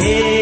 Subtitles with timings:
[0.00, 0.39] तपाईँ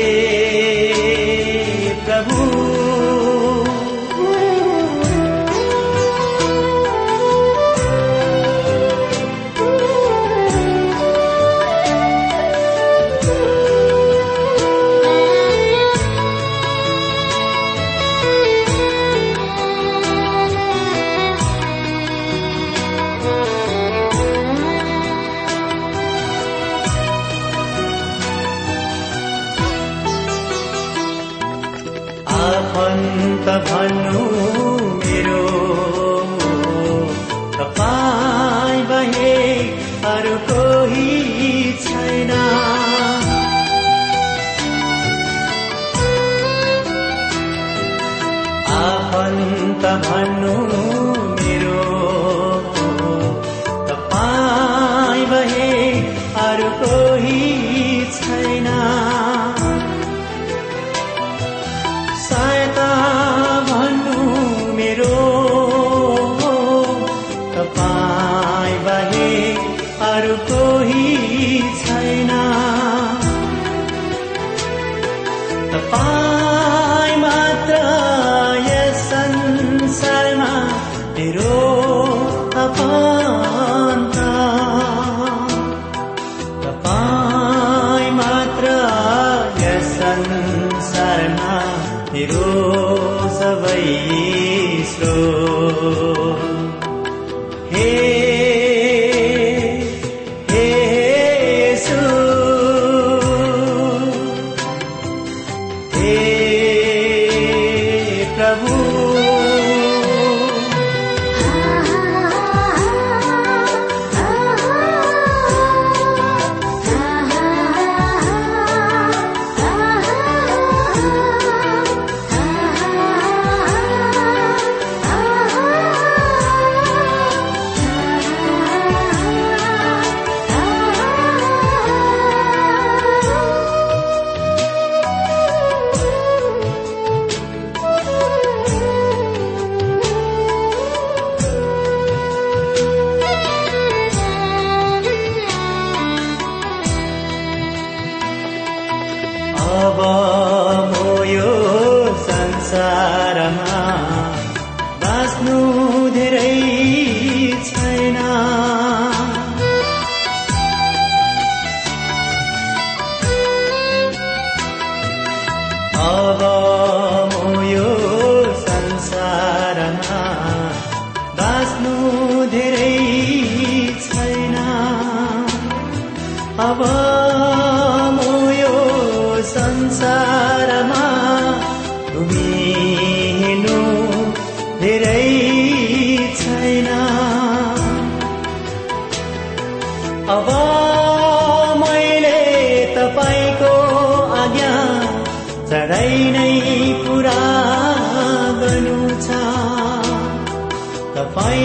[165.99, 166.78] अब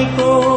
[0.06, 0.53] तपाईँको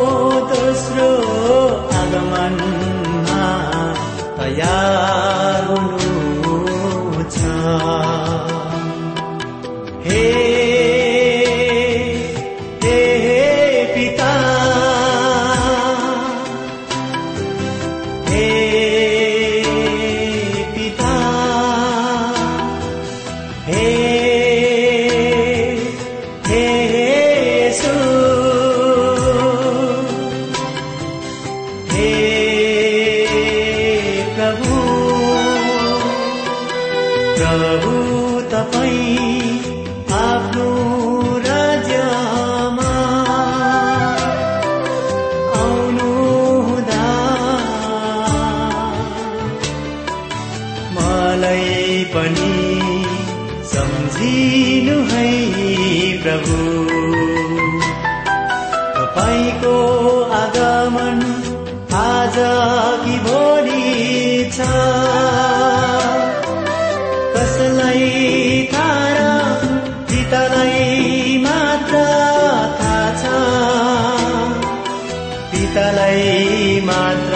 [75.87, 77.36] पितालाई मात्र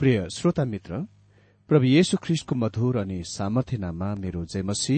[0.00, 0.98] प्रिय श्रोता मित्र
[1.70, 4.96] प्रभु येशु ख्रिस्टको मधुर अनि सामर्थ्य नाममा मेरो जयमसी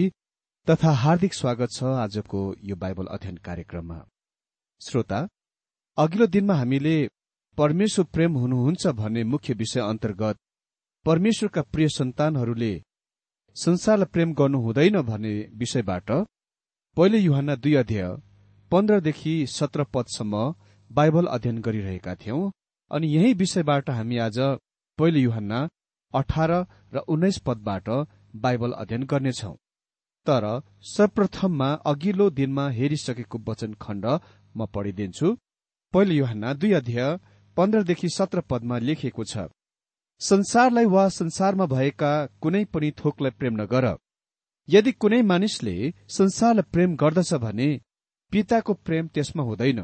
[0.67, 3.99] तथा हार्दिक स्वागत छ आजको यो बाइबल अध्ययन कार्यक्रममा।
[4.81, 5.19] श्रोता
[5.97, 6.95] अघिल्लो दिनमा हामीले
[7.57, 10.39] परमेश्वर प्रेम हुनुहुन्छ भन्ने मुख्य विषय अन्तर्गत
[11.05, 12.73] परमेश्वरका प्रिय सन्तानहरूले
[13.55, 16.11] संसारलाई प्रेम गर्नु हुँदैन भन्ने विषयबाट
[16.97, 18.11] पहिले युहान दुई अध्याय
[18.71, 20.51] पन्ध्रदेखि सत्र पदसम्म
[20.91, 22.43] बाइबल अध्ययन गरिरहेका थियौं
[22.91, 24.39] अनि यही विषयबाट हामी आज
[24.99, 25.59] पहिलो युहन्ना
[26.13, 26.51] अठार
[26.93, 27.89] र उन्नाइस पदबाट
[28.43, 29.53] बाइबल अध्ययन गर्नेछौ।
[30.27, 30.45] तर
[30.87, 34.05] सर्वप्रथममा अघिल्लो दिनमा हेरिसकेको वचन खण्ड
[34.55, 35.27] म पढिदिन्छु।
[35.93, 37.17] पहिलो युहन्ना दुई अध्याय
[37.57, 39.47] पन्ध्रदेखि सत्र पदमा लेखिएको छ
[40.21, 43.85] संसारलाई वा संसारमा भएका कुनै पनि थोकलाई प्रेम नगर।
[44.69, 45.75] यदि कुनै मानिसले
[46.17, 47.69] संसारलाई प्रेम गर्दछ भने
[48.31, 49.79] पिताको प्रेम त्यसमा हुँदैन।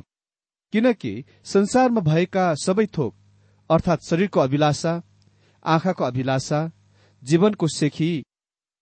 [0.73, 1.13] किनकि
[1.45, 3.13] संसारमा भएका सबै थोक
[3.69, 5.01] अर्थात् शरीरको अभिलाषा
[5.65, 6.71] आँखाको अभिलाषा
[7.23, 8.25] जीवनको सेखी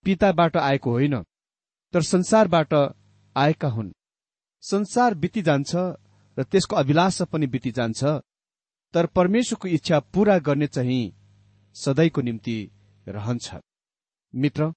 [0.05, 1.23] पिताबाट आएको होइन
[1.93, 2.73] तर संसारबाट
[3.35, 3.91] आएका हुन्।
[4.61, 5.75] संसार बिति जान्छ
[6.37, 8.03] र त्यसको अभिलाषा पनि बिति जान्छ
[8.93, 11.13] तर परमेश्वरको इच्छा पूरा गर्ने चाहिँ
[11.75, 12.57] सधैँको निम्ति
[13.07, 13.55] रहन्छ।
[14.35, 14.73] मित्र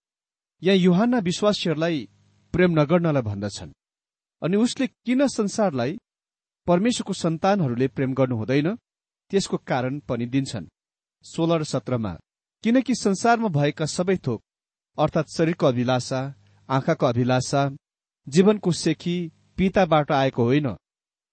[0.62, 2.08] यहाँ युहान विश्वासीहरूलाई
[2.52, 3.72] प्रेम नगर्नलाई भन्दछन्
[4.42, 5.98] अनि उसले किन संसारलाई
[6.66, 8.76] परमेश्वरको सन्तानहरूले प्रेम गर्नु हुँदैन
[9.30, 10.66] त्यसको कारण पनि दिन्छन्।
[11.24, 12.12] सोह्र सत्रमा
[12.64, 14.40] किनकि संसारमा भएका सबै थोक
[14.98, 16.20] अर्थात् शरीरको अभिलाषा
[16.68, 17.62] आँखाको अभिलाषा
[18.26, 19.16] जीवनको सेखी
[19.56, 20.68] पिताबाट आएको होइन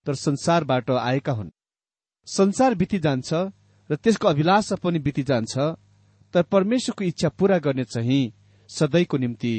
[0.06, 1.50] तर संसारबाट आएका हुन्।
[2.28, 3.34] संसार बिति जान्छ
[3.90, 5.58] र त्यसको अभिलाषा पनि बितिजान्छ
[6.34, 8.34] तर परमेश्वरको इच्छा पूरा गर्ने चाहिँ
[8.70, 9.56] सधैँको निम्ति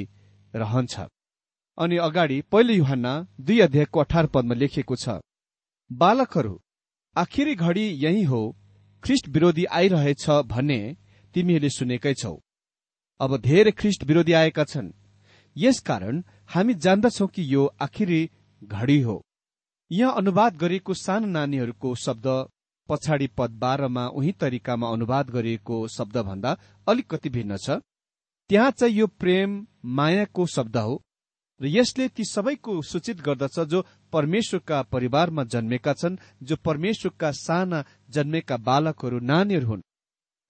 [0.54, 0.94] रहन्छ।
[1.78, 5.20] अनि अगाडि पहिलो युहानमा दुई अध्यायको अठार पदमा लेखिएको छ
[5.90, 6.54] बालकहरू
[7.18, 8.40] आखिरी घडी यही हो
[9.02, 10.80] ख्रिस्ट विरोधी आइरहेछ भन्ने
[11.34, 12.34] तिमीहरूले सुनेकै छौ।
[13.20, 14.92] अब धेरै ख्रिस्ट विरोधी आएका छन्।
[15.56, 18.20] यसकारण हामी जान्दछौ कि यो आखिरी
[18.62, 19.16] घडी हो।
[19.90, 22.26] यहाँ अनुवाद गरिएको सानो नानीहरूको शब्द
[22.88, 26.56] पछाडि पद बाह्रमा उही तरिकामा अनुवाद गरिएको शब्दभन्दा
[26.86, 27.82] अलिकति भिन्न छ।
[28.50, 29.66] त्यहाँ चाहिँ यो प्रेम
[29.98, 30.94] मायाको शब्द हो।
[31.60, 38.56] र यसले ती सबैको सूचित गर्दछ जो परमेश्वरका परिवारमा जन्मेका छन् जो परमेश्वरका साना जन्मेका
[38.58, 39.82] बालकहरू नानीहरू हुन्।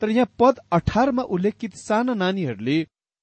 [0.02, 2.78] तर यहाँ पद अठारमा उल्लेखित साना नानीहरूले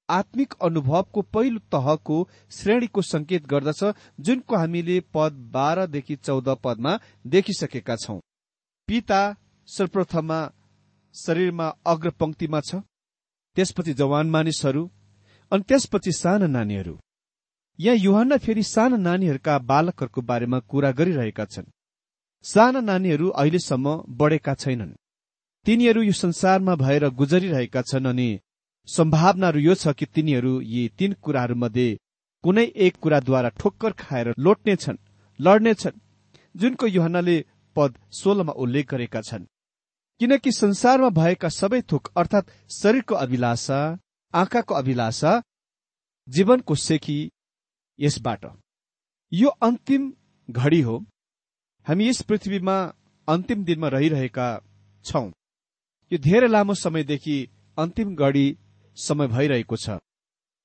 [0.10, 2.18] आत्मिक अनुभवको पहिलो तहको
[2.51, 3.84] श्रेणीको संकेत गर्दछ
[4.20, 8.20] जुनको हामीले पद बाह्रदेखि चौध पदमा देखिसकेका छौं।
[8.88, 9.22] पिता
[9.68, 10.39] सर्वप्रथममा
[11.15, 12.82] शरीरमा अग्रपंक्तिमा छ
[13.56, 14.84] त्यसपछि जवान मानिसहरू
[15.51, 17.00] अनि त्यसपछि साना नानीहरू।
[17.79, 21.65] यहाँ युहान फेरि साना नानीहरूका बालकहरूको बारेमा कुरा गरिरहेका छन्।
[22.46, 24.96] साना नानीहरू अहिलेसम्म बढेका छैनन्।
[25.65, 28.29] तिनीहरू यो संसारमा भएर गुजरिरहेका छन् अनि
[28.88, 31.98] सम्भावनाहरू यो छ कि तिनीहरू यी तीन कुराहरूमध्ये
[32.44, 35.03] कुनै एक कुराद्वारा ठोक्कर खाएर लोट्नेछन्
[35.39, 36.00] लड्नेछन्
[36.55, 37.38] जुनको युहनाले
[37.75, 39.51] पद सोह्रमा उल्लेख गरेका छन्।
[40.22, 43.79] किनकि संसारमा भएका सबै थोक अर्थात् शरीरको अभिलाषा
[44.34, 45.41] आँखाको अभिलाषा
[46.27, 47.20] जीवनको सेखी
[48.00, 48.46] यसबाट।
[49.32, 50.14] यो अन्तिम
[50.50, 50.98] घडी हो।
[51.88, 52.78] हामी यस पृथ्वीमा
[53.28, 54.48] अन्तिम दिनमा रहिरहेका
[55.06, 55.32] छौं।
[56.12, 57.38] यो धेरै लामो समयदेखि
[57.78, 58.58] अन्तिम घडी
[58.98, 59.90] समय भइरहेको छ।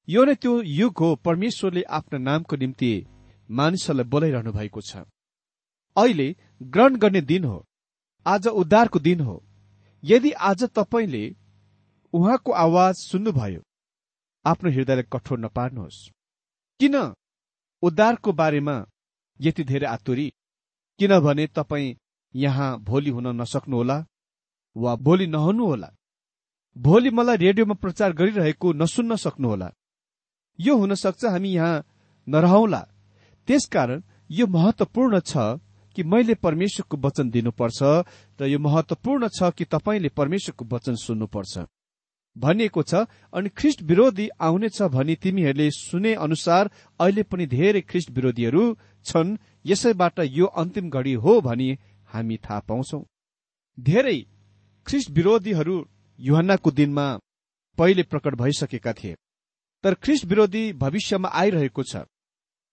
[0.09, 2.93] यो नै त्यो युग हो परमेश्वरले आफ्नो नामको निम्ति
[3.51, 4.97] मानिसहरूलाई बोलाइरहनु भएको छ।
[5.97, 6.29] अहिले
[6.63, 7.59] ग्रहण गर्ने दिन हो।
[8.27, 9.37] आज उद्धारको दिन हो।
[10.05, 11.25] यदि आज तपाईँले
[12.13, 13.63] उहाँको आवाज सुन्नुभयो
[14.45, 16.11] आफ्नो हृदयलाई कठोर नपार्नुहोस्।
[16.81, 16.97] किन?
[17.83, 18.75] उद्धारको बारेमा
[19.41, 20.27] यति धेरै आतुरी?
[21.01, 21.97] किनभने तपाईँ
[22.35, 23.97] यहाँ भोलि हुन नसक्नुहोला
[24.77, 25.89] वा भोलि नहुनुहोला?
[26.77, 29.69] भोलि मलाई रेडियोमा प्रचार गरिरहेको नसुन्न सक्नुहोला।
[30.59, 31.85] यो हुन सक्छ हामी यहाँ
[32.29, 32.81] नरहौला।
[33.49, 35.61] त्यसकारण यो महत्वपूर्ण छ
[35.97, 37.83] कि मैले परमेश्वरको वचन दिनुपर्छ
[38.41, 41.59] र यो महत्वपूर्ण छ कि तपाईँले परमेश्वरको वचन सुन्नुपर्छ।
[42.37, 42.95] भनिएको छ
[43.35, 46.71] अनि ख्रिस्ट विरोधी आउनेछ भनी तिमीहरूले सुने अनुसार
[47.01, 48.63] अहिले पनि धेरै ख्रिस्ट विरोधीहरू
[49.07, 51.69] छन् यसैबाट यो अन्तिम घडी हो भनी
[52.09, 53.01] हामी थाहा पाउँछौ।
[53.79, 54.19] धेरै
[54.87, 55.77] ख्रिस्ट विरोधीहरू
[56.19, 57.07] युहन्नाको दिनमा
[57.79, 59.17] पहिले प्रकट भइसकेका थिए।
[59.85, 61.97] तर ख्रिस्ट विरोधी भविष्यमा आइरहेको छ।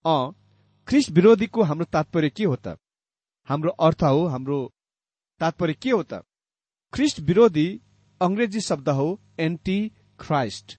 [0.04, 0.16] अ
[0.88, 2.76] ख्रिस्ट विरोधीको हाम्रो तात्पर्य के हो त?
[3.48, 4.58] हाम्रो अर्थ हो हाम्रो
[5.40, 6.22] तात्पर्य के हो त?
[6.92, 7.68] ख्रिस्ट विरोधी
[8.20, 9.08] अंग्रेजी शब्द हो
[9.40, 9.78] एन्टी
[10.18, 10.76] ख्राइस्ट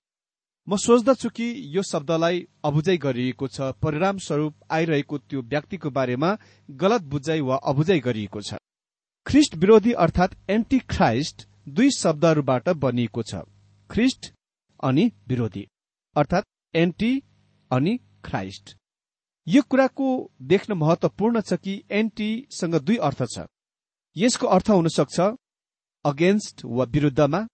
[0.68, 6.30] म सोच्दछु कि यो शब्दलाई अबुझाइ गरिएको छ परिणाम स्वरूप आइरहेको त्यो व्यक्तिको बारेमा
[6.70, 8.60] गलत बुझाइ वा अबुझाइ गरिएको छ।
[9.26, 13.42] ख्रिस्ट विरोधी अर्थात् एन्टी ख्राइस्ट दुई शब्दहरूबाट बनिएको छ
[13.90, 14.32] ख्रिस्ट
[14.84, 15.66] अनि विरोधी
[16.16, 17.12] अर्थात् एन्टी
[17.72, 18.76] अनि ख्राइस्ट
[19.48, 20.08] यो कुराको
[20.50, 23.46] देख्न महत्वपूर्ण छ कि एन्टीसँग दुई अर्थ छ।
[24.16, 25.20] यसको अर्थ हुन सक्छ
[26.06, 27.48] अगेन्स्ट वा विरुद्धमा?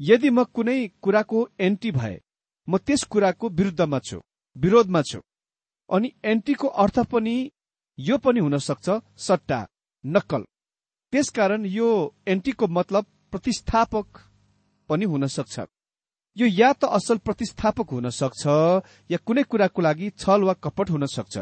[0.00, 2.16] यदि म कुनै कुराको एन्टी भए
[2.68, 4.18] म त्यस कुराको विरुद्धमा छु
[4.56, 5.20] विरोधमा छु।
[5.90, 7.36] अनि एन्टीको अर्थ पनि
[7.98, 9.60] यो पनि हुन सक्छ सट्टा
[10.04, 10.42] नक्कल।
[11.12, 11.88] त्यसकारण यो
[12.28, 14.06] एन्टीको मतलब प्रतिस्थापक
[14.88, 15.60] पनि हुन सक्छ।
[16.36, 18.42] यो या त असल प्रतिस्थापक हुन सक्छ
[19.10, 21.38] या कुनै कुराको लागि छल वा कपट हुन सक्छ।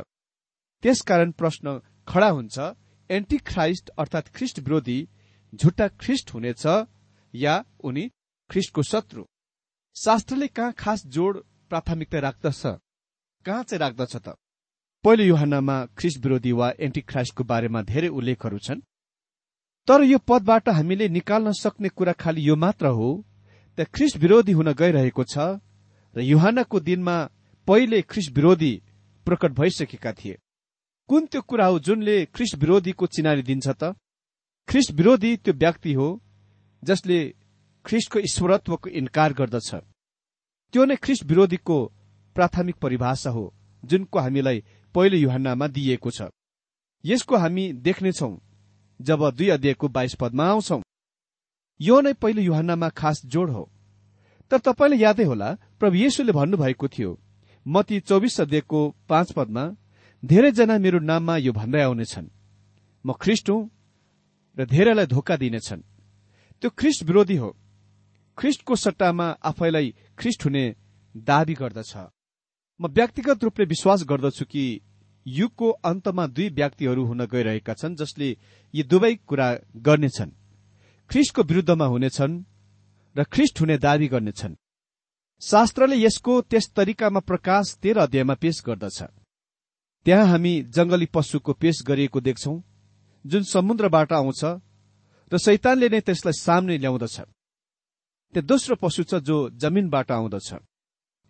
[0.83, 1.79] त्यसकारण प्रश्न
[2.09, 2.59] खडा हुन्छ
[3.11, 4.99] एन्टी ख्राइस्ट अर्थात् ख्रिस्ट विरोधी
[5.53, 6.67] झुट्टा ख्रिस्ट हुनेछ
[7.35, 7.55] या
[7.85, 8.05] उनी
[8.51, 9.25] ख्रिस्टको शत्रु?
[9.97, 12.63] शास्त्रले कहाँ खास जोड प्राथमिकता राख्दछ?
[13.47, 14.35] कहाँ चाहिँ राख्दछ त?
[15.05, 18.81] पहिलो युहानमा ख्रिस्ट विरोधी वा एन्टी ख्राइस्टको बारेमा धेरै उल्लेखहरू छन्।
[19.89, 23.09] तर यो पदबाट हामीले निकाल्न सक्ने कुरा खालि यो मात्र हो
[23.79, 25.59] त ख्रिस विरोधी हुन गइरहेको छ
[26.17, 27.17] र युहानको दिनमा
[27.69, 28.73] पहिले ख्रिस विरोधी
[29.27, 30.39] प्रकट भइसकेका थिए।
[31.09, 33.97] कुन त्यो कुरा हो जुनले ख्रिस विरोधीको चिनारी दिन्छ त?
[34.71, 36.09] ख्रिस विरोधी त्यो व्यक्ति हो
[36.83, 37.19] जसले
[37.85, 39.71] ख्रिस्टको ईश्वरत्वको इन्कार गर्दछ।
[40.75, 41.79] त्यो नै ख्रिस विरोधीको
[42.37, 43.43] प्राथमिक परिभाषा हो
[43.83, 44.63] जुनको हामीलाई
[44.95, 46.29] पहिलो युहानमा दिइएको छ।
[47.05, 48.31] यसको हामी देख्नेछौ
[49.01, 50.79] जब दुई अध्यायको बाइस पदमा आउँछौ।
[51.81, 53.65] यो नै पहिलो युहानमा खास जोड हो।
[54.51, 55.51] तर तपाईँले यादै होला
[55.81, 57.11] प्रभु येशुले भन्नुभएको थियो
[57.67, 59.65] मती चौबिस अध्यायको पाँच पदमा
[60.23, 62.31] धेरैजना मेरो नाममा यो भन्दै आउनेछन्।
[63.05, 63.61] म ख्रिस्ट हुँ
[64.61, 65.81] र धेरैलाई धोका दिनेछन्।
[66.61, 67.57] त्यो ख्रिस्ट विरोधी हो।
[68.39, 70.77] ख्रिस्टको सट्टामा आफैलाई ख्रिस्ट हुने
[71.17, 71.97] दावी गर्दछ।
[72.81, 74.81] म व्यक्तिगत रूपले विश्वास गर्दछु कि
[75.27, 78.37] युगको अन्तमा दुई व्यक्तिहरू हुन गइरहेका छन् जसले
[78.75, 80.31] यी दुवै कुरा गर्नेछन्।
[81.11, 82.45] ख्रिस्टको विरूद्धमा हुनेछन्
[83.17, 84.57] र ख्रिस्ट हुने दावी गर्नेछन्।
[85.41, 89.03] शास्त्रले यसको त्यस तरिकामा प्रकाश तेह्र अध्यायमा पेश गर्दछ।
[90.07, 92.53] त्यहाँ हामी जंगली पशुको पेश गरिएको देख्छौ।
[93.25, 94.45] जुन समुद्रबाट आउँछ
[95.33, 97.17] र शैतानले नै त्यसलाई सामने ल्याउँदछ।
[98.35, 100.49] त्यो दोस्रो पशु छ जो जमिनबाट आउँदछ।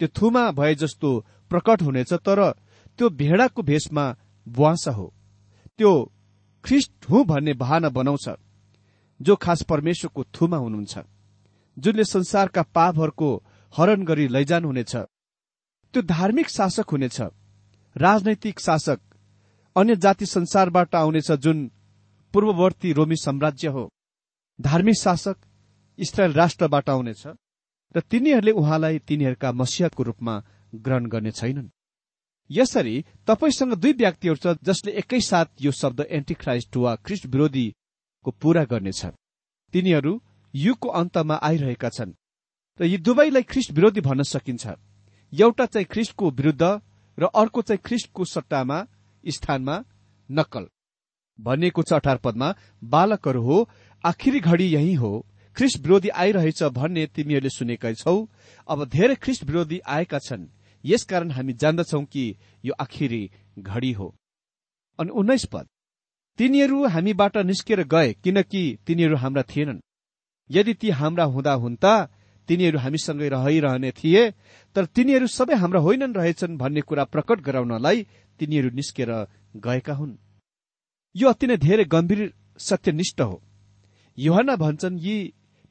[0.00, 1.08] त्यो थुमा भए जस्तो
[1.50, 2.40] प्रकट हुनेछ तर
[2.98, 4.04] त्यो भेडाको भेषमा
[4.46, 5.06] बुवासा हो।
[5.78, 5.92] त्यो
[6.64, 8.28] ख्रिस्ट हुँ भन्ने भावना बनाउँछ
[9.20, 10.98] जो खास परमेश्वरको थुमा हुनुहुन्छ
[11.76, 13.30] जुनले संसारका पापहरूको
[13.74, 14.96] हरण गरी लैजानुहुनेछ
[15.94, 17.20] त्यो धार्मिक शासक हुनेछ
[17.96, 19.00] राजनैतिक शासक
[19.76, 21.70] अन्य जाति संसारबाट आउनेछ जुन
[22.32, 23.88] पूर्ववर्ती रोमी साम्राज्य हो।
[24.58, 25.36] धार्मिक शासक
[25.98, 27.26] इसरायल राष्ट्रबाट आउनेछ
[27.94, 30.34] र तिनीहरूले उहाँलाई तिनीहरूका मसियाको रूपमा
[30.74, 31.68] ग्रहण गर्ने छैनन्।
[32.50, 39.02] यसरी तपाईँसँग दुई व्यक्तिहरू छ जसले एकैसाथ यो शब्द एन्टिक्राइस्ट वा ख्रिस्ट विरोधीको पूरा गर्नेछ।
[39.74, 40.12] तिनीहरू
[40.54, 42.12] युगको अन्तमा आइरहेका छन्
[42.80, 44.66] र यी दुवैलाई ख्रिस्ट विरोधी भन्न सकिन्छ।
[45.32, 46.64] एउटा चाहिँ ख्रिस्टको विरूद्ध
[47.18, 48.78] र अर्को चाहिँ ख्रिस्टको सट्टामा
[49.24, 49.76] स्थानमा
[50.30, 50.64] नक्कल
[51.40, 52.48] भनिएको छ अठार पदमा
[52.82, 53.56] बालकहरू हो
[54.04, 55.12] आखिरी घडी यही हो।
[55.56, 58.16] ख्रिस्ट विरोधी आइरहेछ भन्ने तिमीहरूले सुनेकै छौ।
[58.68, 60.48] अब धेरै ख्रिस्ट विरोधी आएका छन्।
[60.84, 62.24] यसकारण हामी जान्दछौ कि
[62.64, 63.22] यो आखिरी
[63.58, 64.14] घडी हो।
[64.98, 65.66] अनि उन्नाइस पद
[66.38, 69.80] तिनीहरू हामीबाट निस्केर गए किनकि तिनीहरू हाम्रा थिएनन्।
[70.50, 71.92] यदि ती हाम्रा हुँदा हुन्ता
[72.48, 74.22] तिनीहरू हामीसँगै रहिरहने थिए
[74.76, 78.06] तर तिनीहरू सबै हाम्रा होइनन् रहेछन् भन्ने कुरा प्रकट गराउनलाई
[78.40, 79.10] तिनीहरू निस्केर
[79.56, 80.18] गएका हुन्।
[81.14, 82.20] यो अति नै धेरै गम्भीर
[82.58, 83.42] सत्यनिष्ठ हो।
[84.18, 85.16] युहना भन्छन् यी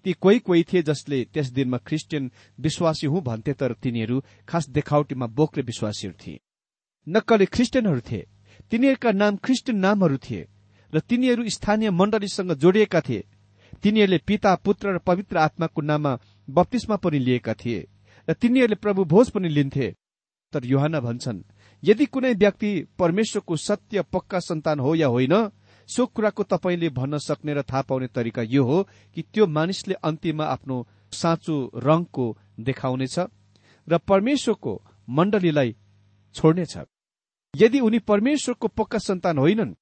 [0.06, 5.28] ती कोही कोही थिए जसले त्यस दिनमा क्रिस्चियन विश्वासी हुँ भन्थे तर तिनीहरू खास देखावटीमा
[5.28, 6.40] बोक्रे विश्वासीहरू थिए।
[7.08, 8.28] नक्कले क्रिस्चियनहरू थिए।
[8.72, 10.48] तिनीहरूका नाम क्रिस्चियन नामहरू थिए
[10.94, 13.24] र तिनीहरू स्थानीय मण्डलीसँग जोडिएका थिए।
[13.84, 17.88] तिनीहरूले पिता पुत्र र पवित्र आत्माको नाममा बत्तीसमा पनि लिएका थिए
[18.28, 19.88] र तिनीहरूले प्रभु भोज पनि लिन्थे।
[20.54, 21.44] तर युहाना भन्छन्
[21.84, 25.36] यदि कुनै व्यक्ति परमेश्वरको सत्य पक्का सन्तान हो या होइन
[25.90, 28.84] सो कुराको तपाईँले भन्न सक्ने र थाहा पाउने तरिका यो हो
[29.18, 30.78] कि त्यो मानिसले अन्त्यमा आफ्नो
[31.14, 32.26] साँचो रंगको
[32.60, 33.20] देखाउनेछ
[33.88, 34.74] र परमेश्वरको
[35.10, 35.76] मण्डलीलाई
[36.36, 36.78] छोड्नेछ।
[37.54, 39.74] यदि उनी परमेश्वरको पक्का सन्तान होइनन्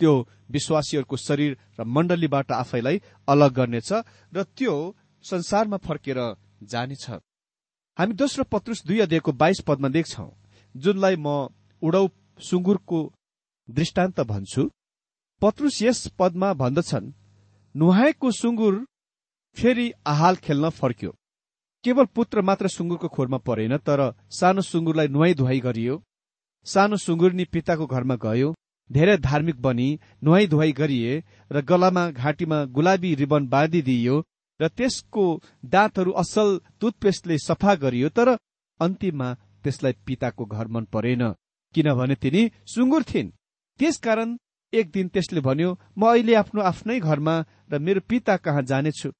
[0.00, 0.12] त्यो
[0.50, 3.92] विश्वासीहरूको शरीर र मण्डलीबाट आफैलाई अलग गर्नेछ
[4.32, 4.74] र त्यो
[5.24, 6.18] संसारमा फर्केर
[6.62, 7.04] जानेछ।
[7.98, 10.26] हामी दोस्रो पत्रुस दुई अध्यायको बाइस पदमा देख्छौ
[10.74, 11.48] जुनलाई म
[11.82, 12.06] उडौ
[12.40, 13.00] सुँगुरको
[13.68, 14.62] दृष्टान्त भन्छु
[15.42, 17.12] पत्रुस यस पदमा भन्दछन्
[17.74, 18.74] नुहाएको सुँगुर
[19.56, 21.10] फेरि आहाल खेल्न फर्क्यो।
[21.84, 26.02] केवल पुत्र मात्र सुँगुरको खोरमा परेन तर सानो सुँगुरलाई नुहाई धुवाई गरियो
[26.66, 28.54] सानो सुँगुरनी पिताको घरमा गयो
[28.90, 29.88] धेरै धार्मिक बनी
[30.24, 34.16] नुहाई धुवाई गरिए र गलामा घाँटीमा गुलाबी रिबन बाँधिदिइयो
[34.60, 35.24] र त्यसको
[35.64, 38.36] दाँतहरू असल टुथपेस्टले सफा गरियो तर
[38.80, 39.34] अन्तिममा
[39.64, 41.22] त्यसलाई पिताको घर मन परेन
[41.74, 43.30] किनभने तिनी सुँगुर थिइन्।
[43.80, 44.36] त्यसकारण
[44.72, 47.34] एक दिन त्यसले भन्यो म अहिले आफ्नो आफ्नै घरमा
[47.72, 49.10] र मेरो पिता कहाँ जानेछु?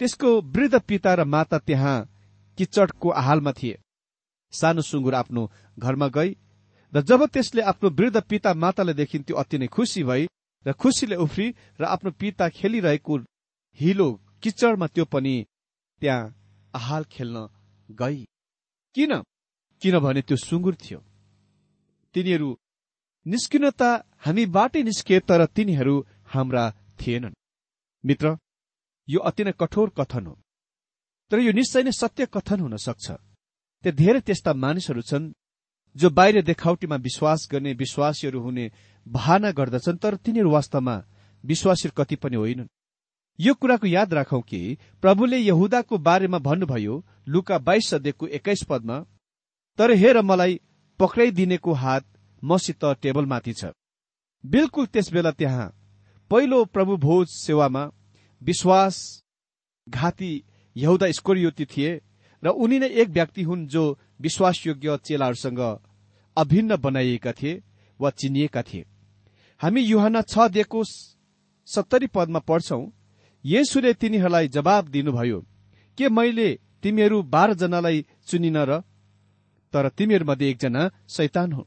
[0.00, 1.96] त्यसको वृद्ध पिता र माता त्यहाँ
[2.58, 3.78] किचडको आहालमा थिए।
[4.52, 5.42] सानो सुँगुर आफ्नो
[5.78, 6.30] घरमा गई
[6.92, 10.26] र जब त्यसले आफ्नो वृद्ध पिता मातालाई देखिन्थ्यो अति नै खुसी भई
[10.66, 11.46] र खुसीले उफ्री
[11.80, 13.16] र आफ्नो पिता खेलिरहेको
[13.80, 14.08] हिलो
[14.42, 15.34] किचडमा त्यो पनि
[16.02, 16.32] त्यहाँ
[16.74, 17.36] आहाल खेल्न
[17.88, 18.24] गई।
[18.94, 19.12] किन?
[19.82, 20.98] किनभने त्यो सुँगुर थियो।
[22.14, 22.48] तिनीहरू
[23.26, 23.82] निस्किन त
[24.24, 25.94] हामीबाटै निस्के तर तिनीहरू
[26.32, 26.64] हाम्रा
[27.00, 27.34] थिएनन्।
[28.04, 28.36] मित्र
[29.08, 30.34] यो अति नै कठोर कथन हो।
[31.30, 33.06] तर यो निश्चय नै सत्य कथन हुन सक्छ।
[33.84, 35.32] त्यहाँ धेरै त्यस्ता मानिसहरू छन्
[35.96, 38.70] जो बाहिर देखावटीमा विश्वास गर्ने विश्वासीहरू हुने
[39.06, 40.96] भावना गर्दछन् तर तिनीहरू वास्तवमा
[41.44, 42.68] विश्वासी कति पनि होइनन्।
[43.38, 44.60] यो कुराको याद राखौं कि
[45.02, 46.94] प्रभुले यहुदाको बारेमा भन्नुभयो
[47.28, 48.96] लुका बाइस सदेखको एक्काइस पदमा
[49.78, 50.60] तर हेर मलाई
[51.00, 52.04] पक्राइदिनेको हात
[52.42, 53.72] मसित टेबलमाथि छ।
[54.44, 55.72] बिल्कुल त्यसबेला त्यहाँ
[56.30, 57.84] पहिलो प्रभु भोज सेवामा
[58.42, 58.96] विश्वास
[59.86, 60.32] घाती
[60.76, 61.90] यहुदा स्कोरियोती थिए
[62.42, 63.84] र उनी नै एक व्यक्ति हुन् जो
[64.20, 65.60] विश्वासयोग्य चेलाहरूसँग
[66.36, 67.62] अभिन्न बनाइएका थिए
[68.00, 68.84] वा चिनिएका थिए।
[69.60, 70.82] हामी युहान छ दिएको
[71.68, 72.82] सत्तरी पदमा पढ्छौ
[73.44, 75.38] येसुले तिनीहरूलाई जवाब दिनुभयो
[75.98, 76.48] के मैले
[76.82, 78.82] तिमीहरू बाह्रजनालाई चुनिन र
[79.72, 81.66] तर तिमीहरूमध्ये एकजना शैतान हो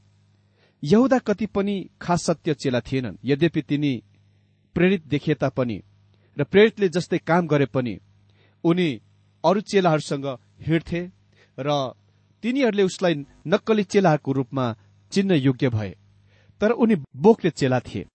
[0.83, 3.93] यहुदा कति पनि खास सत्य चेला थिएनन्। यद्यपि तिनी
[4.75, 5.81] प्रेरित देखिए तापनि
[6.37, 7.97] र प्रेरितले जस्तै काम गरे पनि
[8.63, 8.89] उनी
[9.43, 10.25] अरू चेलाहरूसँग
[10.67, 11.01] हिँड्थे
[11.57, 11.69] र
[12.43, 13.15] तिनीहरूले उसलाई
[13.47, 14.65] नक्कली चेलाहरूको रूपमा
[15.11, 15.93] चिन्न योग्य भए।
[16.61, 18.05] तर उनी बोकले चेला थिए।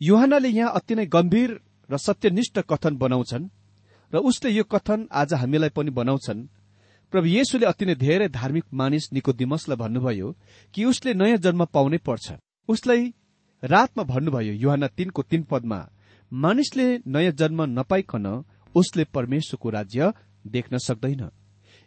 [0.00, 1.50] युहानले यहाँ अति नै गम्भीर
[1.90, 3.48] र सत्यनिष्ठ कथन बनाउँछन्
[4.12, 6.46] र उसले यो कथन आज हामीलाई पनि बनाउँछन्।
[7.12, 10.28] प्रभु येशुले अति नै धेरै धार्मिक मानिस निकोदिमसलाई भन्नुभयो
[10.74, 12.26] कि उसले नयाँ जन्म पाउनै पर्छ।
[12.68, 13.02] उसलाई
[13.62, 15.80] रातमा भन्नुभयो युहान तीनको तीन पदमा
[16.32, 18.26] मानिसले नयाँ जन्म नपाइकन
[18.74, 20.12] उसले परमेश्वरको राज्य
[20.46, 21.22] देख्न सक्दैन।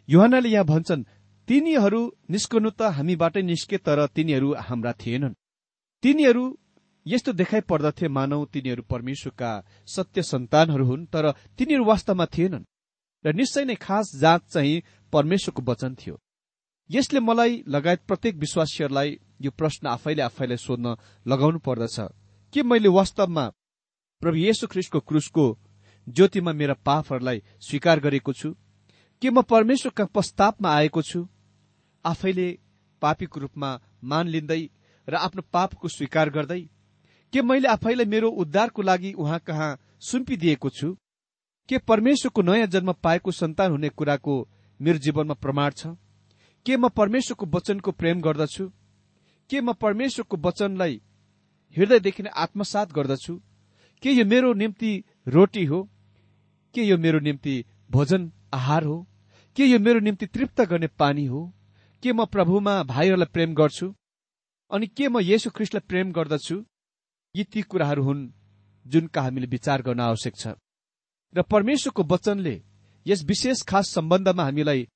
[0.08, 1.06] युहानले यहाँ भन्छन्
[1.48, 5.38] तिनीहरू निस्कनु त हामीबाटै निस्के तर तिनीहरू हाम्रा थिएनन्।
[6.02, 6.44] तिनीहरू
[7.06, 9.50] यस्तो देखाइ पर्दथे मानौ तिनीहरू परमेश्वरका
[9.86, 11.24] सत्य सन्तानहरू हुन् तर
[11.58, 12.66] तिनीहरू वास्तवमा थिएनन्।
[13.24, 14.82] र निश्चय नै खास जाँच चाहिँ
[15.12, 16.18] परमेश्वरको वचन थियो।
[16.90, 21.96] यसले मलाई लगायत प्रत्येक विश्वासीहरूलाई यो प्रश्न आफैले आफैलाई सोध्न लगाउनु पर्दछ।
[22.52, 23.48] के मैले वास्तवमा
[24.22, 25.44] प्रभु येशु ख्रिस्टको क्रुसको
[26.06, 28.54] ज्योतिमा मेरा पापहरूलाई स्वीकार गरेको छु?
[29.22, 31.28] के म परमेश्वरका प्रस्तावमा आएको छु?
[32.04, 32.48] आफैले
[33.02, 33.70] पापीको रूपमा
[34.04, 34.62] मान लिँदै
[35.08, 36.60] र आफ्नो पापको स्वीकार गर्दै
[37.32, 40.96] के मैले आफैलाई मेरो उद्धारको लागि उहाँ कहाँ सुम्पिदिएको छु?
[41.68, 44.48] के परमेश्वरको नयाँ जन्म पाएको सन्तान हुने कुराको
[44.80, 45.86] मेरो जीवनमा प्रमाण छ?
[46.66, 48.68] के म परमेश्वरको वचनको प्रेम गर्दछु?
[49.50, 51.02] के म परमेश्वरको वचनलाई
[51.76, 53.40] हृदयदेखि नै आत्मसात गर्दछु?
[54.02, 55.88] के यो मेरो निम्ति रोटी हो?
[56.74, 59.06] के यो मेरो निम्ति भोजन आहार हो?
[59.56, 61.52] के यो मेरो निम्ति तृप्त गर्ने पानी हो?
[62.02, 63.94] के म प्रभुमा भाइहरूलाई प्रेम गर्छु?
[64.70, 66.64] अनि के म येशु ख्रिस्टलाई प्रेम गर्दछु?
[67.36, 68.30] यी ती कुराहरू हुन्
[68.86, 70.46] जुनका हामीले विचार गर्न आवश्यक छ।
[71.34, 72.54] र परमेश्वरको वचनले
[73.06, 74.86] यस विशेष खास सम्बन्धमा हामीलाई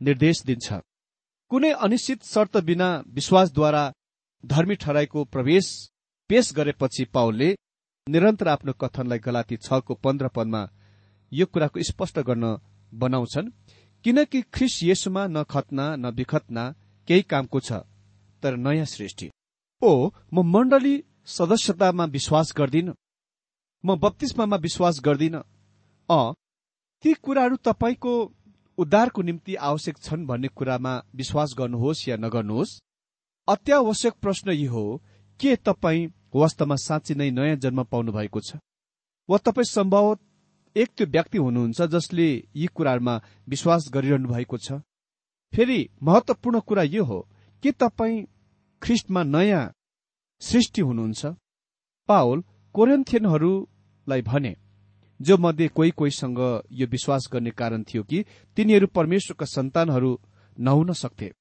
[0.00, 0.66] निर्देश दिन्छ।
[1.50, 3.84] कुनै अनिश्चित शर्त बिना विश्वासद्वारा
[4.44, 5.66] धर्मी ठहराएको प्रवेश
[6.30, 7.48] पेश गरेपछि पाउलले
[8.06, 10.62] निरन्तर आफ्नो कथनलाई गलाती छको पन्ध्र पदमा
[11.32, 12.44] यो कुराको स्पष्ट गर्न
[12.92, 13.50] बनाउँछन्
[14.04, 16.64] किनकि ख्रिस येसुमा न खतना न विखतना
[17.08, 17.72] केही कामको छ
[18.42, 19.30] तर नयाँ सृष्टि।
[19.82, 20.94] ओ म मण्डली
[21.26, 22.92] सदस्यतामा विश्वास गर्दिन
[23.84, 25.36] म बत्तीसमामा विश्वास गर्दिन।
[26.10, 26.32] अ
[27.04, 28.12] ती कुराहरू तपाईँको
[28.78, 32.78] उद्धारको निम्ति आवश्यक छन् भन्ने कुरामा विश्वास गर्नुहोस् या नगर्नुहोस्।
[33.48, 34.84] अत्यावश्यक प्रश्न यी हो
[35.40, 38.56] के तपाईँ वास्तवमा साँच्ची नै नयाँ जन्म पाउनु भएको छ?
[39.28, 40.16] वा तपाईँ सम्भव
[40.76, 44.72] एक त्यो व्यक्ति हुनुहुन्छ जसले यी कुराहरूमा विश्वास गरिरहनु भएको छ?
[45.52, 47.20] फेरि महत्वपूर्ण कुरा यो हो
[47.62, 48.26] के तपाईँ
[48.82, 49.72] ख्रिस्टमा नयाँ
[50.42, 51.26] सृष्टि हुनुहुन्छ?
[52.08, 52.42] पावल
[52.74, 54.54] कोरेन्थियनहरूलाई भने।
[55.20, 56.38] जो मध्ये कोही कोहीसँग
[56.72, 58.24] यो विश्वास गर्ने कारण थियो कि
[58.56, 60.18] तिनीहरू परमेश्वरका सन्तानहरू
[60.56, 61.32] नहुन सक्थे।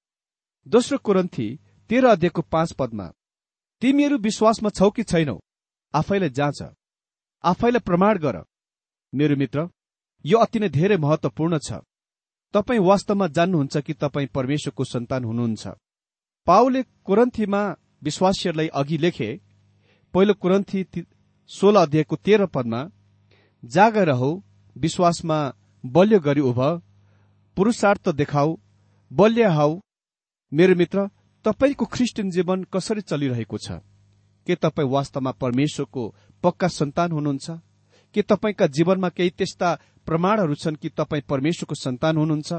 [0.67, 1.47] दोस्रो कोरन्थी
[1.89, 3.11] तेह्र अध्ययको पाँच पदमा
[3.81, 5.37] तिमीहरू विश्वासमा छौ कि छैनौ?
[5.93, 6.61] आफैलाई जाँच
[7.43, 8.43] आफैलाई प्रमाण गर।
[9.13, 9.69] मेरो मित्र
[10.25, 11.79] यो अति नै धेरै महत्वपूर्ण छ।
[12.53, 15.67] तपाईँ वास्तवमा जान्नुहुन्छ कि तपाईँ परमेश्वरको सन्तान हुनुहुन्छ।
[16.47, 17.61] पाओले कोरन्थीमा
[18.03, 19.29] विश्वासीहरूलाई अघि लेखे
[20.13, 20.83] पहिलो कुरन्थी
[21.49, 22.79] सोह्र अध्यायको तेह्र पदमा
[23.65, 24.41] जाग रहौ
[24.77, 25.53] विश्वासमा
[25.85, 26.81] बल्य गरी उभ
[27.55, 28.57] पुरुषार्थ देखाऊ
[29.13, 29.79] बल्य हाउ।
[30.53, 31.09] मेरो मित्र
[31.45, 33.71] तपाईँको ख्रिस्टियन जीवन कसरी चलिरहेको छ?
[34.47, 37.51] के तपाईँ वास्तवमा परमेश्वरको पक्का सन्तान हुनुहुन्छ?
[38.13, 42.53] के तपाईँका जीवनमा केही त्यस्ता प्रमाणहरू छन् कि तपाईँ परमेश्वरको सन्तान हुनुहुन्छ?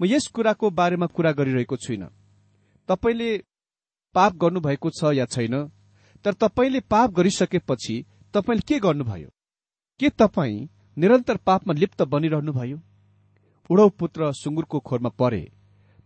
[0.00, 2.10] म यस कुराको बारेमा कुरा गरिरहेको छुइनँ।
[2.88, 3.42] तपाईँले
[4.14, 5.68] पाप गर्नुभएको छ या छैन?
[6.24, 9.28] तर तपाईँले पाप गरिसकेपछि तपाईँले के गर्नुभयो?
[10.02, 12.78] के तपाईँ निरन्तर पापमा लिप्त बनिरहनुभयो?
[13.70, 15.52] उडौ पुत्र सुँगुरको खोरमा परे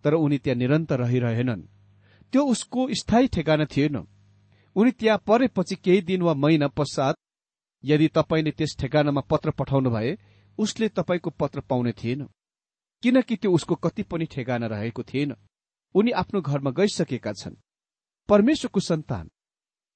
[0.05, 1.63] तर उनी त्यहाँ निरन्तर रहिरहेनन्।
[2.33, 3.97] त्यो उसको स्थायी ठेगाना थिएन।
[4.77, 7.17] उनी त्यहाँ परेपछि केही दिन वा महिना पश्चात
[7.85, 10.19] यदि तपाईँले त्यस ठेगानामा पत्र पठाउनु भए
[10.59, 12.29] उसले तपाईँको पत्र पाउने थिएन।
[13.03, 15.35] किनकि त्यो उसको कति पनि ठेगाना रहेको थिएन।
[15.95, 17.57] उनी आफ्नो घरमा गइसकेका छन्।
[18.29, 19.31] परमेश्वरको सन्तान।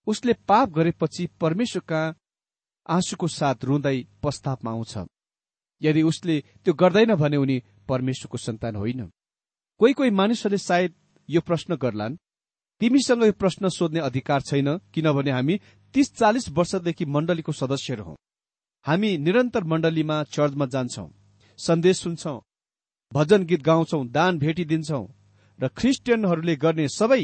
[0.07, 2.15] उसले पाप गरेपछि परमेश्वरका
[2.91, 4.95] आँसुको साथ रुँदै प्रस्तावमा आउँछ।
[5.83, 7.57] यदि उसले त्यो गर्दैन भने उनी
[7.89, 9.01] परमेश्वरको सन्तान होइन।
[9.81, 10.95] कोही कोही मानिसहरूले सायद
[11.29, 12.17] यो प्रश्न गर्लान्
[12.81, 15.55] तिमीसँग यो प्रश्न सोध्ने अधिकार छैन किनभने हामी
[15.95, 18.15] तीस चालिस वर्षदेखि मण्डलीको सदस्यहरू हौ।
[18.87, 21.07] हामी निरन्तर मण्डलीमा चर्चमा जान्छौ
[21.59, 22.37] सन्देश सुन्छौ
[23.13, 25.03] भजन गीत गाउँछौ दान भेटी दिन्छौ
[25.59, 27.23] र ख्रिस्टियनहरूले गर्ने सबै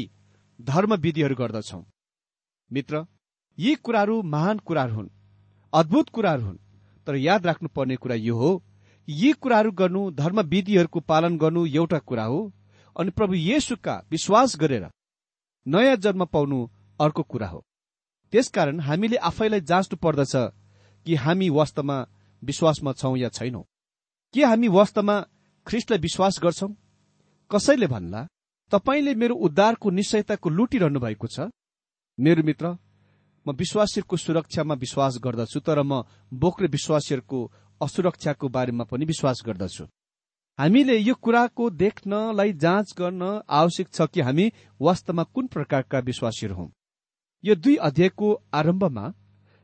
[0.59, 1.81] धर्म विधिहरू गर्दछौ।
[2.71, 3.05] मित्र
[3.57, 5.09] यी कुराहरू महान कुराहरू हुन्।
[5.73, 6.57] अद्भुत कुराहरू हुन्।
[7.07, 8.51] तर याद राख्नुपर्ने कुरा यो हो
[9.07, 12.39] यी कुराहरू गर्नु धर्म विधिहरूको पालन गर्नु एउटा कुरा हो
[12.95, 14.89] अनि प्रभु येसुका विश्वास गरेर
[15.65, 16.67] नयाँ जन्म पाउनु
[16.99, 17.63] अर्को कुरा हो।
[18.33, 20.35] त्यसकारण हामीले आफैलाई जाँच्नु पर्दछ
[21.05, 21.97] कि हामी वास्तवमा
[22.43, 23.63] विश्वासमा छौं या छैनौं।
[24.33, 25.15] के हामी वास्तवमा
[25.67, 26.71] ख्रिस्टलाई विश्वास गर्छौं?
[27.51, 28.27] कसैले भन्ला
[28.71, 31.49] तपाईँले मेरो उद्धारको निश्चयताको लुटिरहनु भएको छ।
[32.17, 32.75] मेरो मित्र
[33.47, 37.39] म विश्वासीहरूको सुरक्षामा विश्वास गर्दछु तर म बोक्रे विश्वासीहरूको
[37.81, 39.85] असुरक्षाको बारेमा पनि विश्वास गर्दछु।
[40.59, 46.67] हामीले यो कुराको देख्नलाई जाँच गर्न आवश्यक छ कि हामी वास्तवमा कुन प्रकारका विश्वासीहरू हौ।
[47.43, 49.05] यो दुई अध्यायको आरम्भमा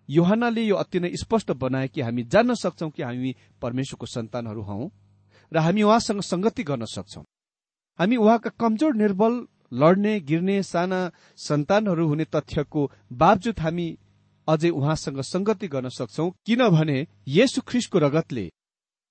[0.09, 4.89] योहनाले यो अति नै स्पष्ट बनाए कि हामी जान्न सक्छौ कि हामी परमेश्वरको सन्तानहरू हौ
[5.51, 7.21] र हामी उहाँसँग संगति गर्न सक्छौ।
[7.99, 9.33] हामी उहाँका कमजोर निर्बल
[9.73, 10.99] लड्ने गिर्ने साना
[11.37, 13.87] सन्तानहरू हुने तथ्यको बावजुद हामी
[14.47, 18.45] अझै उहाँसँग संगति गर्न सक्छौ। किनभने येशु ख्रिसको रगतले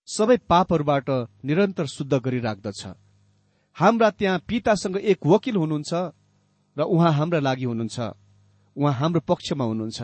[0.08, 1.10] सबै पापहरूबाट
[1.44, 2.82] निरन्तर शुद्ध गरिराख्दछ।
[3.76, 5.92] हाम्रा त्यहाँ पितासँग एक वकिल हुनुहुन्छ
[6.76, 7.98] र उहाँ हाम्रा लागि हुनुहुन्छ।
[8.76, 10.02] उहाँ हाम्रो पक्षमा हुनुहुन्छ।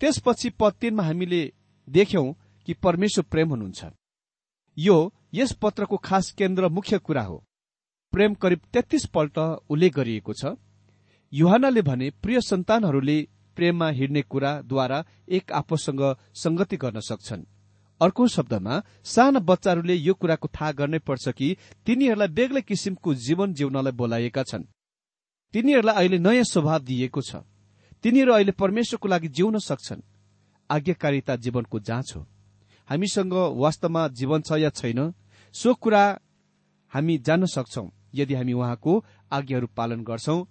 [0.00, 1.42] त्यसपछि पद हामीले
[1.88, 2.32] देख्यौं
[2.68, 3.84] कि परमेश्वर प्रेम हुनुहुन्छ।
[4.76, 4.96] यो
[5.34, 7.44] यस पत्रको खास केन्द्र मुख्य कुरा हो।
[8.18, 9.38] प्रेम करिब तेत्तीस पल्ट
[9.70, 10.58] उल्लेख गरिएको छ।
[11.32, 13.16] युहानले भने प्रिय सन्तानहरूले
[13.56, 16.02] प्रेममा हिँड्ने कुराद्वारा एक आपससँग
[16.34, 17.44] संगति गर्न सक्छन्।
[18.00, 23.92] अर्को शब्दमा साना बच्चाहरूले यो कुराको थाहा गर्नै पर्छ कि तिनीहरूलाई बेग्लै किसिमको जीवन जिउनलाई
[23.92, 24.64] बोलाइएका छन्।
[25.54, 27.46] तिनीहरूलाई अहिले नयाँ स्वभाव दिइएको छ।
[28.02, 30.02] तिनीहरू अहिले परमेश्वरको लागि जिउन सक्छन्।
[30.70, 32.26] आज्ञाकारिता जीवनको जाँच हो।
[32.88, 35.14] हामीसँग वास्तवमा जीवन छ या छैन
[35.54, 36.02] सो कुरा
[36.92, 40.44] हामी जान्न सक्छौ। यदि हामी उहाँको आज्ञाहरू पालन गर्छौं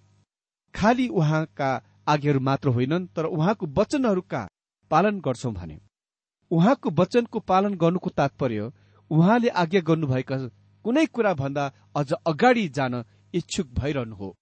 [0.76, 1.70] खालि उहाँका
[2.08, 4.48] आज्ञाहरू मात्र होइनन् तर उहाँको वचनहरूका
[4.92, 5.80] पालन गर्छौं भने
[6.52, 8.72] उहाँको वचनको पालन गर्नुको तात्पर्य
[9.12, 10.38] उहाँले आज्ञा गर्नुभएका
[10.86, 11.64] कुनै कुरा भन्दा
[11.96, 14.36] अझ अगाडि जान इच्छुक भइरहनु हो।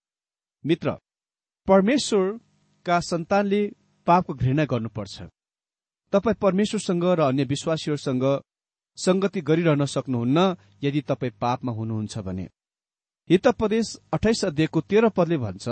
[0.66, 0.98] मित्र
[1.68, 3.62] परमेश्वरका सन्तानले
[4.08, 5.24] पापको घृणा गर्नुपर्छ।
[6.14, 8.26] तपाईँ परमेश्वरसँग र अन्य विश्वासीहरूसँग
[8.98, 12.48] संगति गरिरहन सक्नुहुन्न यदि तपाईँ पापमा हुनुहुन्छ भने।
[13.30, 15.68] हितपदेश अठाइस अध्ययको तेह्र पदले भन्छ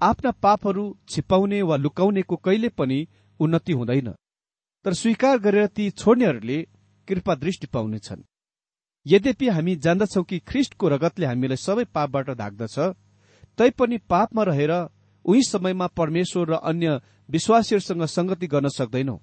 [0.00, 3.06] आफ्ना पापहरू छिपाउने वा लुकाउनेको कहिले पनि
[3.40, 4.08] उन्नति हुँदैन।
[4.84, 6.58] तर स्वीकार गरेर ती छोड्नेहरूले
[7.08, 8.22] कृपा दृष्टि पाउनेछन्।
[9.06, 12.78] यद्यपि हामी जान्दछौ कि ख्रिष्टको रगतले हामीलाई सबै पापबाट ढाक्दछ
[13.58, 14.72] तैपनि पापमा रहेर
[15.24, 19.18] उही समयमा परमेश्वर र अन्य विश्वासीहरूसँग संगति गर्न सक्दैनौ।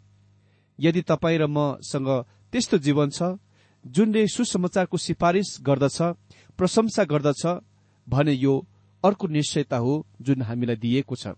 [0.79, 2.09] यदि तपाईँ र मसँग
[2.53, 3.39] त्यस्तो जीवन छ
[3.85, 5.97] जुनले सुसमाचारको सिफारिस गर्दछ
[6.59, 7.43] प्रशंसा गर्दछ
[8.09, 8.55] भने यो
[9.03, 11.33] अर्को निश्चयता हो जुन हामीलाई दिएको छ।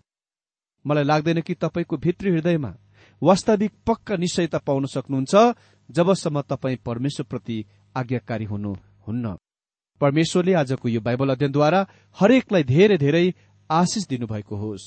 [0.84, 2.74] मलाई लाग्दैन कि तपाईँको भित्री हृदयमा
[3.22, 5.34] वास्तविक पक्का निश्चयता पाउन सक्नुहुन्छ
[5.88, 7.64] जबसम्म तपाईँ परमेश्वरप्रति
[7.96, 9.36] आज्ञाकारी हुनुहुन्न।
[10.00, 11.86] परमेश्वरले आजको यो बाइबल अध्ययनद्वारा
[12.18, 13.26] हरेकलाई धेरै धेरै
[13.70, 14.86] आशिष दिनुभएको होस्।